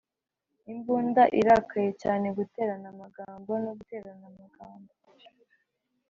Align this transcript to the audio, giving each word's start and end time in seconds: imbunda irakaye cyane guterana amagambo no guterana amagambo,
imbunda 0.71 1.23
irakaye 1.39 1.91
cyane 2.01 2.27
guterana 2.37 2.87
amagambo 2.93 3.51
no 3.63 3.71
guterana 3.77 4.23
amagambo, 4.31 4.93